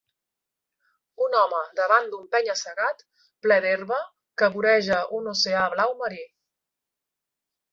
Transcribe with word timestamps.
un 1.25 1.35
home 1.41 1.59
davant 1.79 2.09
d'un 2.13 2.23
penya-segat 2.35 3.05
ple 3.45 3.59
d'herba 3.67 4.01
que 4.43 4.49
voreja 4.57 4.99
un 5.19 5.31
oceà 5.35 5.69
blau 5.75 5.95
marí. 6.01 6.27